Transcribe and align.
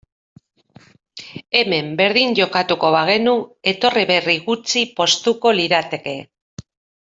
Hemen 1.59 1.91
berdin 1.99 2.33
jokatuko 2.41 2.91
bagenu, 2.97 3.35
etorri 3.75 4.07
berri 4.15 4.39
gutxi 4.49 4.87
poztuko 5.01 5.57
lirateke. 5.63 6.17